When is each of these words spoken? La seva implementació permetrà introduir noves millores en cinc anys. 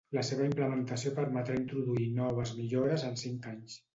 La 0.17 0.21
seva 0.27 0.45
implementació 0.47 1.11
permetrà 1.19 1.59
introduir 1.59 2.09
noves 2.21 2.57
millores 2.63 3.07
en 3.13 3.21
cinc 3.27 3.49
anys. 3.55 3.77